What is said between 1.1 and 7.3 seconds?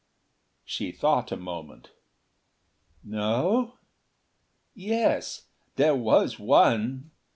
a moment. "No yes, there was one."